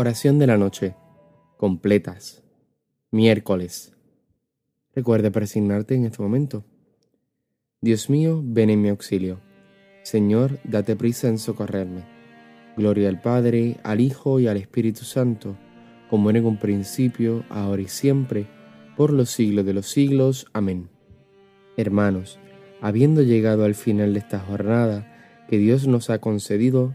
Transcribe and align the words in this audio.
Oración 0.00 0.38
de 0.38 0.46
la 0.46 0.56
noche. 0.56 0.94
Completas. 1.58 2.42
Miércoles. 3.10 3.94
Recuerde 4.94 5.30
presignarte 5.30 5.94
en 5.94 6.06
este 6.06 6.22
momento. 6.22 6.64
Dios 7.82 8.08
mío, 8.08 8.40
ven 8.42 8.70
en 8.70 8.80
mi 8.80 8.88
auxilio. 8.88 9.40
Señor, 10.02 10.58
date 10.64 10.96
prisa 10.96 11.28
en 11.28 11.38
socorrerme. 11.38 12.06
Gloria 12.78 13.10
al 13.10 13.20
Padre, 13.20 13.76
al 13.82 14.00
Hijo 14.00 14.40
y 14.40 14.46
al 14.46 14.56
Espíritu 14.56 15.04
Santo, 15.04 15.58
como 16.08 16.30
era 16.30 16.38
en 16.38 16.46
un 16.46 16.58
principio, 16.58 17.44
ahora 17.50 17.82
y 17.82 17.88
siempre, 17.88 18.46
por 18.96 19.12
los 19.12 19.28
siglos 19.28 19.66
de 19.66 19.74
los 19.74 19.90
siglos. 19.90 20.46
Amén. 20.54 20.88
Hermanos, 21.76 22.38
habiendo 22.80 23.20
llegado 23.20 23.66
al 23.66 23.74
final 23.74 24.14
de 24.14 24.20
esta 24.20 24.38
jornada 24.38 25.44
que 25.46 25.58
Dios 25.58 25.86
nos 25.86 26.08
ha 26.08 26.22
concedido, 26.22 26.94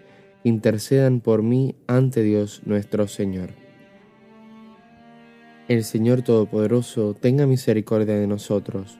intercedan 0.43 1.19
por 1.19 1.43
mí 1.43 1.75
ante 1.87 2.23
Dios 2.23 2.61
nuestro 2.65 3.07
Señor. 3.07 3.49
El 5.67 5.83
Señor 5.83 6.21
Todopoderoso 6.21 7.13
tenga 7.13 7.45
misericordia 7.45 8.15
de 8.15 8.27
nosotros, 8.27 8.97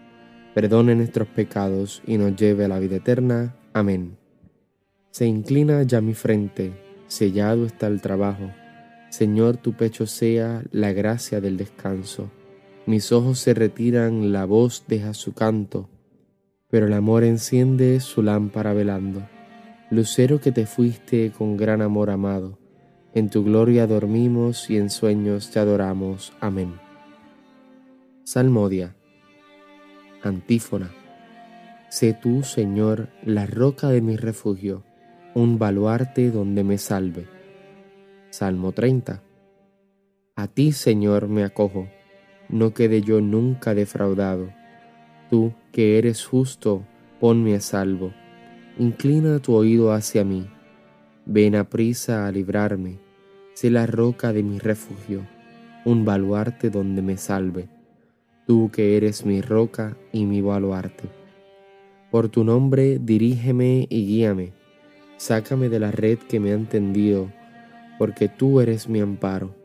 perdone 0.54 0.96
nuestros 0.96 1.28
pecados 1.28 2.02
y 2.06 2.18
nos 2.18 2.36
lleve 2.36 2.66
a 2.66 2.68
la 2.68 2.80
vida 2.80 2.98
eterna. 2.98 3.56
Amén. 3.74 4.18
Se 5.10 5.26
inclina 5.26 5.84
ya 5.84 6.00
mi 6.00 6.14
frente, 6.14 6.72
sellado 7.08 7.66
está 7.66 7.88
el 7.88 8.00
trabajo. 8.00 8.52
Señor, 9.10 9.58
tu 9.58 9.74
pecho 9.74 10.08
sea 10.08 10.64
la 10.72 10.94
gracia 10.94 11.42
del 11.42 11.58
descanso. 11.58 12.32
Mis 12.86 13.12
ojos 13.12 13.40
se 13.40 13.54
retiran, 13.54 14.32
la 14.32 14.46
voz 14.46 14.86
deja 14.88 15.14
su 15.14 15.34
canto, 15.34 15.90
pero 16.70 16.88
el 16.88 16.94
amor 16.94 17.26
enciende 17.26 18.00
su 18.00 18.24
lámpara 18.24 18.74
velando. 18.74 19.28
Lucero 19.92 20.40
que 20.40 20.54
te 20.54 20.66
fuiste 20.66 21.34
con 21.38 21.58
gran 21.58 21.82
amor 21.82 22.12
amado, 22.12 22.58
en 23.14 23.30
tu 23.30 23.44
gloria 23.44 23.88
dormimos 23.88 24.70
y 24.70 24.78
en 24.78 24.90
sueños 24.90 25.52
te 25.52 25.60
adoramos. 25.60 26.32
Amén. 26.40 26.80
Salmodia. 28.24 28.96
Antífona. 30.24 30.92
Sé 31.90 32.14
tú, 32.14 32.44
Señor, 32.44 33.10
la 33.26 33.46
roca 33.46 33.90
de 33.90 34.00
mi 34.00 34.16
refugio, 34.16 34.86
un 35.36 35.60
baluarte 35.60 36.32
donde 36.32 36.64
me 36.64 36.78
salve. 36.78 37.28
Salmo 38.30 38.72
30. 38.72 39.22
A 40.38 40.48
ti, 40.48 40.72
Señor, 40.72 41.28
me 41.28 41.44
acojo, 41.44 41.90
no 42.48 42.74
quede 42.74 43.02
yo 43.02 43.20
nunca 43.20 43.74
defraudado. 43.74 44.54
Tú, 45.30 45.52
que 45.74 45.98
eres 45.98 46.26
justo, 46.26 46.86
ponme 47.20 47.56
a 47.56 47.60
salvo 47.60 48.14
inclina 48.78 49.40
tu 49.40 49.54
oído 49.54 49.92
hacia 49.94 50.24
mí, 50.24 50.48
ven 51.26 51.56
a 51.56 51.70
prisa 51.70 52.28
a 52.28 52.32
librarme, 52.32 53.00
sé 53.54 53.70
la 53.70 53.86
roca 53.86 54.34
de 54.34 54.44
mi 54.44 54.60
refugio, 54.60 55.28
un 55.86 56.06
baluarte 56.06 56.70
donde 56.70 57.02
me 57.02 57.18
salve, 57.18 57.68
tú 58.48 58.70
que 58.72 58.98
eres 58.98 59.26
mi 59.26 59.42
roca 59.42 59.98
y 60.12 60.26
mi 60.26 60.42
baluarte. 60.42 61.10
Por 62.12 62.30
tu 62.30 62.44
nombre 62.44 63.00
dirígeme 63.00 63.88
y 63.90 64.06
guíame, 64.06 64.54
sácame 65.18 65.70
de 65.70 65.80
la 65.80 65.92
red 65.92 66.18
que 66.18 66.40
me 66.40 66.54
han 66.54 66.68
tendido, 66.68 67.32
porque 67.98 68.28
tú 68.28 68.62
eres 68.62 68.90
mi 68.90 69.00
amparo. 69.00 69.56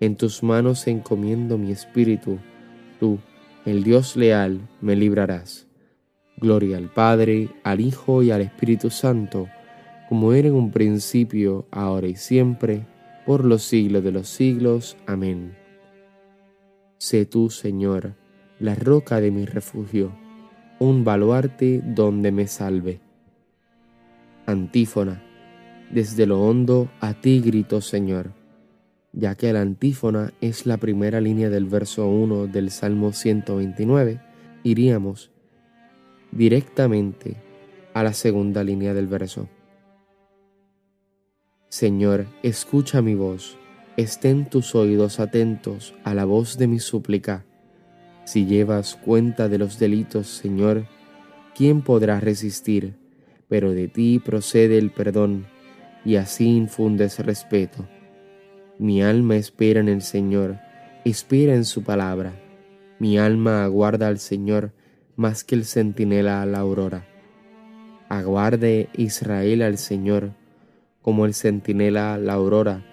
En 0.00 0.16
tus 0.16 0.42
manos 0.42 0.86
encomiendo 0.86 1.58
mi 1.58 1.72
espíritu, 1.72 2.38
tú, 3.00 3.18
el 3.64 3.82
Dios 3.82 4.16
leal, 4.16 4.60
me 4.80 4.94
librarás. 4.94 5.65
Gloria 6.38 6.76
al 6.76 6.90
Padre, 6.90 7.48
al 7.62 7.80
Hijo 7.80 8.22
y 8.22 8.30
al 8.30 8.42
Espíritu 8.42 8.90
Santo, 8.90 9.48
como 10.08 10.32
era 10.32 10.48
en 10.48 10.54
un 10.54 10.70
principio, 10.70 11.66
ahora 11.70 12.08
y 12.08 12.16
siempre, 12.16 12.86
por 13.24 13.44
los 13.44 13.62
siglos 13.62 14.04
de 14.04 14.12
los 14.12 14.28
siglos. 14.28 14.96
Amén. 15.06 15.56
Sé 16.98 17.24
tú, 17.26 17.50
Señor, 17.50 18.14
la 18.58 18.74
roca 18.74 19.20
de 19.20 19.30
mi 19.30 19.44
refugio, 19.44 20.12
un 20.78 21.04
baluarte 21.04 21.82
donde 21.84 22.32
me 22.32 22.46
salve. 22.46 23.00
Antífona. 24.46 25.22
Desde 25.90 26.26
lo 26.26 26.42
hondo 26.42 26.90
a 27.00 27.14
ti 27.14 27.40
grito, 27.40 27.80
Señor, 27.80 28.32
ya 29.12 29.36
que 29.36 29.52
la 29.52 29.60
antífona 29.60 30.32
es 30.40 30.66
la 30.66 30.76
primera 30.78 31.20
línea 31.20 31.48
del 31.48 31.66
verso 31.66 32.08
1 32.08 32.48
del 32.48 32.70
Salmo 32.70 33.12
129, 33.12 34.20
iríamos 34.64 35.30
directamente 36.36 37.36
a 37.94 38.02
la 38.02 38.12
segunda 38.12 38.62
línea 38.62 38.92
del 38.94 39.06
verso. 39.06 39.48
Señor, 41.68 42.26
escucha 42.42 43.02
mi 43.02 43.14
voz, 43.14 43.58
estén 43.96 44.48
tus 44.48 44.74
oídos 44.74 45.18
atentos 45.18 45.94
a 46.04 46.14
la 46.14 46.24
voz 46.24 46.58
de 46.58 46.68
mi 46.68 46.78
súplica. 46.78 47.44
Si 48.24 48.46
llevas 48.46 48.96
cuenta 48.96 49.48
de 49.48 49.58
los 49.58 49.78
delitos, 49.78 50.26
Señor, 50.28 50.86
¿quién 51.54 51.82
podrá 51.82 52.20
resistir? 52.20 52.94
Pero 53.48 53.72
de 53.72 53.88
ti 53.88 54.18
procede 54.18 54.78
el 54.78 54.90
perdón, 54.90 55.46
y 56.04 56.16
así 56.16 56.56
infundes 56.56 57.18
respeto. 57.18 57.88
Mi 58.78 59.02
alma 59.02 59.36
espera 59.36 59.80
en 59.80 59.88
el 59.88 60.02
Señor, 60.02 60.58
espera 61.04 61.54
en 61.54 61.64
su 61.64 61.82
palabra. 61.82 62.34
Mi 62.98 63.18
alma 63.18 63.64
aguarda 63.64 64.08
al 64.08 64.18
Señor, 64.18 64.72
más 65.16 65.44
que 65.44 65.54
el 65.54 65.64
centinela 65.64 66.42
a 66.42 66.46
la 66.46 66.58
aurora. 66.58 67.06
Aguarde 68.08 68.88
Israel 68.96 69.62
al 69.62 69.78
Señor, 69.78 70.32
como 71.02 71.26
el 71.26 71.34
centinela 71.34 72.14
a 72.14 72.18
la 72.18 72.34
aurora, 72.34 72.84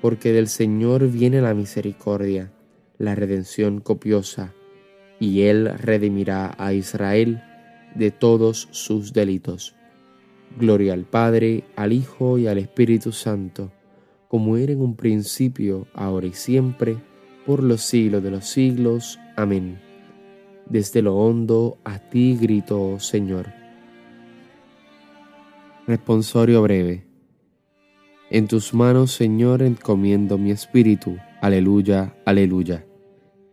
porque 0.00 0.32
del 0.32 0.48
Señor 0.48 1.08
viene 1.10 1.40
la 1.40 1.54
misericordia, 1.54 2.50
la 2.96 3.14
redención 3.14 3.80
copiosa, 3.80 4.54
y 5.20 5.42
Él 5.42 5.70
redimirá 5.78 6.54
a 6.58 6.72
Israel 6.72 7.42
de 7.94 8.10
todos 8.10 8.68
sus 8.70 9.12
delitos. 9.12 9.74
Gloria 10.58 10.94
al 10.94 11.04
Padre, 11.04 11.64
al 11.76 11.92
Hijo 11.92 12.38
y 12.38 12.46
al 12.46 12.58
Espíritu 12.58 13.12
Santo, 13.12 13.70
como 14.28 14.56
era 14.56 14.72
en 14.72 14.80
un 14.80 14.96
principio, 14.96 15.86
ahora 15.94 16.26
y 16.26 16.32
siempre, 16.32 16.96
por 17.46 17.62
los 17.62 17.82
siglos 17.82 18.22
de 18.22 18.30
los 18.30 18.46
siglos. 18.46 19.18
Amén. 19.36 19.87
Desde 20.70 21.00
lo 21.00 21.16
hondo 21.16 21.78
a 21.84 21.98
ti 21.98 22.36
grito, 22.36 23.00
Señor. 23.00 23.46
Responsorio 25.86 26.60
breve. 26.60 27.06
En 28.30 28.48
tus 28.48 28.74
manos, 28.74 29.12
Señor, 29.12 29.62
encomiendo 29.62 30.36
mi 30.36 30.50
espíritu. 30.50 31.16
Aleluya, 31.40 32.14
aleluya. 32.26 32.84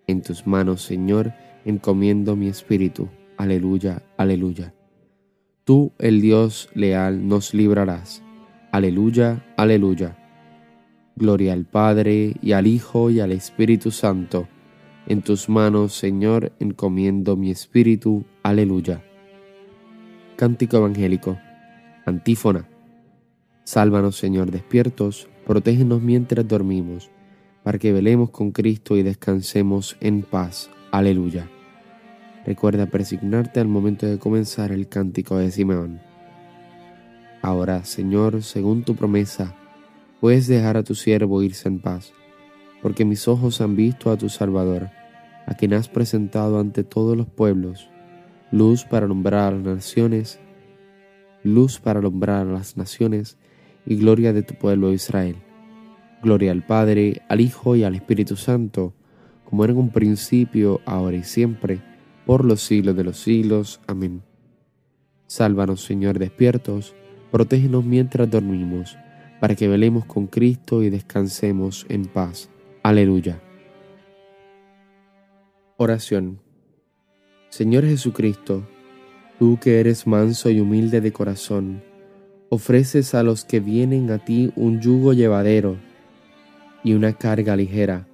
En 0.08 0.22
tus 0.22 0.46
manos, 0.46 0.82
Señor, 0.82 1.32
encomiendo 1.64 2.36
mi 2.36 2.48
espíritu. 2.48 3.08
Aleluya, 3.38 4.04
aleluya. 4.18 4.74
Tú, 5.64 5.94
el 6.00 6.20
Dios 6.20 6.70
leal, 6.74 7.30
nos 7.30 7.54
librarás. 7.54 8.22
Aleluya, 8.74 9.46
aleluya. 9.56 10.18
Gloria 11.16 11.54
al 11.54 11.64
Padre, 11.64 12.34
y 12.42 12.52
al 12.52 12.68
Hijo, 12.68 13.10
y 13.10 13.22
al 13.22 13.32
Espíritu 13.32 13.92
Santo 13.92 14.50
en 15.08 15.22
tus 15.22 15.50
manos, 15.50 15.94
Señor, 15.94 16.52
encomiendo 16.60 17.36
mi 17.36 17.52
espíritu. 17.52 18.26
Aleluya. 18.44 19.04
Cántico 20.36 20.78
Evangélico. 20.78 21.38
Antífona. 22.06 22.68
Sálvanos, 23.64 24.18
Señor, 24.18 24.52
despiertos, 24.52 25.28
protégenos 25.46 26.02
mientras 26.02 26.48
dormimos, 26.48 27.10
para 27.64 27.78
que 27.80 27.94
velemos 27.94 28.30
con 28.32 28.52
Cristo 28.52 28.98
y 28.98 29.04
descansemos 29.04 29.98
en 30.02 30.24
paz. 30.24 30.70
Aleluya. 30.92 31.50
Recuerda 32.46 32.86
presignarte 32.88 33.60
al 33.60 33.68
momento 33.68 34.06
de 34.06 34.20
comenzar 34.20 34.72
el 34.72 34.88
cántico 34.88 35.38
de 35.38 35.52
Simeón. 35.52 36.00
Ahora, 37.42 37.86
Señor, 37.86 38.44
según 38.44 38.84
tu 38.84 38.96
promesa, 38.96 39.56
puedes 40.20 40.48
dejar 40.48 40.78
a 40.78 40.84
tu 40.84 40.96
siervo 40.96 41.42
irse 41.42 41.68
en 41.68 41.80
paz 41.80 42.14
porque 42.86 43.04
mis 43.04 43.28
ojos 43.28 43.62
han 43.62 43.76
visto 43.76 44.12
a 44.12 44.16
tu 44.16 44.30
Salvador, 44.30 44.92
a 45.48 45.56
quien 45.56 45.74
has 45.74 45.90
presentado 45.90 46.60
ante 46.60 46.84
todos 46.84 47.18
los 47.18 47.26
pueblos, 47.26 47.90
luz 48.52 48.84
para 48.86 49.08
alumbrar 49.08 49.54
a 49.54 49.56
las 49.58 49.66
naciones, 49.66 50.40
luz 51.42 51.80
para 51.80 51.98
alumbrar 51.98 52.46
a 52.46 52.52
las 52.52 52.78
naciones 52.78 53.40
y 53.88 53.96
gloria 53.96 54.34
de 54.34 54.44
tu 54.44 54.54
pueblo 54.54 54.94
Israel. 54.94 55.38
Gloria 56.22 56.52
al 56.52 56.64
Padre, 56.64 57.24
al 57.28 57.42
Hijo 57.42 57.76
y 57.76 57.84
al 57.84 57.96
Espíritu 57.96 58.36
Santo, 58.36 58.94
como 59.46 59.64
era 59.64 59.74
en 59.74 59.80
un 59.80 59.90
principio, 59.90 60.80
ahora 60.86 61.18
y 61.18 61.24
siempre, 61.24 61.82
por 62.28 62.46
los 62.46 62.62
siglos 62.62 62.96
de 62.96 63.04
los 63.04 63.18
siglos. 63.18 63.82
Amén. 63.88 64.22
Sálvanos, 65.26 65.84
Señor, 65.84 66.20
despiertos, 66.20 66.94
protégenos 67.32 67.84
mientras 67.84 68.30
dormimos, 68.30 68.96
para 69.40 69.56
que 69.56 69.68
velemos 69.68 70.06
con 70.06 70.28
Cristo 70.28 70.84
y 70.84 70.92
descansemos 70.92 71.88
en 71.90 72.06
paz. 72.06 72.52
Aleluya. 72.86 73.42
Oración. 75.78 76.40
Señor 77.50 77.84
Jesucristo, 77.84 78.62
tú 79.40 79.58
que 79.60 79.80
eres 79.80 80.06
manso 80.06 80.52
y 80.52 80.60
humilde 80.60 81.02
de 81.02 81.12
corazón, 81.12 81.82
ofreces 82.50 83.16
a 83.16 83.24
los 83.24 83.44
que 83.44 83.60
vienen 83.60 84.12
a 84.12 84.20
ti 84.20 84.54
un 84.56 84.82
yugo 84.82 85.14
llevadero 85.14 85.78
y 86.84 86.94
una 86.94 87.14
carga 87.14 87.56
ligera 87.56 88.08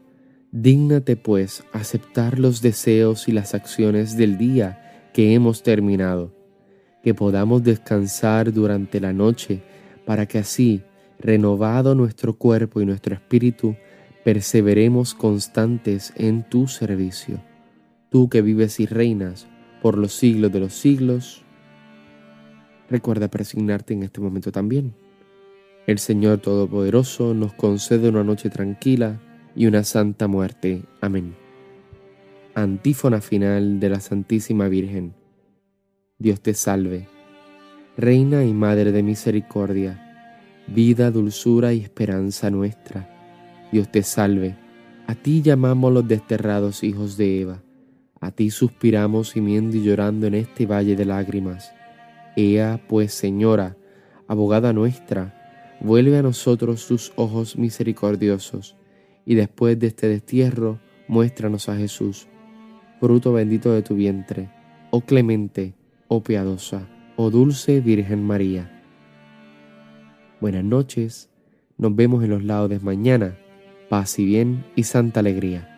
Dígnate 0.54 1.18
pues 1.18 1.66
aceptar 1.74 2.40
los 2.40 2.62
deseos 2.62 3.28
y 3.28 3.34
las 3.34 3.54
acciones 3.54 4.16
del 4.16 4.38
día 4.38 5.10
que 5.14 5.34
hemos 5.34 5.64
terminado, 5.64 6.34
que 7.04 7.14
podamos 7.14 7.62
descansar 7.62 8.54
durante 8.54 9.02
la 9.02 9.12
noche 9.12 9.64
para 10.06 10.28
que 10.28 10.38
así, 10.38 10.82
renovado 11.20 11.94
nuestro 11.94 12.38
cuerpo 12.38 12.80
y 12.80 12.86
nuestro 12.86 13.16
espíritu, 13.16 13.76
perseveremos 14.24 15.14
constantes 15.14 16.14
en 16.16 16.44
tu 16.44 16.68
servicio. 16.68 17.42
Tú 18.10 18.30
que 18.30 18.42
vives 18.42 18.80
y 18.80 18.86
reinas 18.86 19.48
por 19.82 19.98
los 19.98 20.14
siglos 20.14 20.52
de 20.52 20.60
los 20.60 20.74
siglos, 20.74 21.44
recuerda 22.90 23.30
presignarte 23.30 23.94
en 23.94 24.04
este 24.04 24.22
momento 24.22 24.52
también. 24.52 24.94
El 25.88 26.00
Señor 26.00 26.40
Todopoderoso 26.40 27.34
nos 27.34 27.54
concede 27.54 28.10
una 28.10 28.24
noche 28.24 28.50
tranquila, 28.50 29.20
y 29.56 29.68
una 29.68 29.84
santa 29.84 30.28
muerte. 30.28 30.84
Amén. 31.02 31.36
Antífona 32.56 33.22
final 33.22 33.80
de 33.80 33.90
la 33.90 34.00
Santísima 34.00 34.68
Virgen. 34.68 35.14
Dios 36.18 36.42
te 36.42 36.54
salve, 36.54 37.08
Reina 37.98 38.44
y 38.44 38.54
Madre 38.54 38.92
de 38.92 39.04
Misericordia, 39.04 40.64
vida, 40.68 41.12
dulzura 41.12 41.74
y 41.74 41.80
esperanza 41.80 42.50
nuestra. 42.50 43.21
Dios 43.72 43.90
te 43.90 44.04
salve, 44.04 44.56
a 45.08 45.16
ti 45.16 45.42
llamamos 45.42 45.94
los 45.94 46.08
desterrados 46.08 46.84
hijos 46.84 47.18
de 47.18 47.42
Eva, 47.42 47.64
a 48.20 48.32
ti 48.32 48.52
suspiramos 48.52 49.34
gimiendo 49.34 49.78
y 49.78 49.84
llorando 49.84 50.28
en 50.28 50.36
este 50.36 50.66
valle 50.66 50.96
de 50.96 51.06
lágrimas. 51.06 51.74
Ea, 52.36 52.82
pues, 52.88 53.14
Señora, 53.14 53.78
abogada 54.28 54.74
nuestra, 54.74 55.78
vuelve 55.82 56.18
a 56.18 56.22
nosotros 56.22 56.88
tus 56.88 57.12
ojos 57.16 57.58
misericordiosos 57.58 58.78
y 59.26 59.36
después 59.36 59.80
de 59.80 59.88
este 59.88 60.08
destierro, 60.08 60.80
muéstranos 61.08 61.68
a 61.70 61.76
Jesús, 61.76 62.28
fruto 63.00 63.34
bendito 63.34 63.74
de 63.74 63.82
tu 63.82 63.96
vientre, 63.96 64.50
oh 64.92 65.02
clemente, 65.02 65.74
oh 66.08 66.22
piadosa, 66.22 66.88
oh 67.16 67.30
dulce 67.30 67.82
Virgen 67.82 68.24
María. 68.24 68.84
Buenas 70.40 70.64
noches, 70.64 71.30
nos 71.78 71.96
vemos 71.96 72.24
en 72.24 72.30
los 72.30 72.44
laudes 72.44 72.84
mañana, 72.84 73.38
paz 73.92 74.20
y 74.20 74.26
bien 74.26 74.64
y 74.78 74.84
santa 74.84 75.20
alegría. 75.20 75.71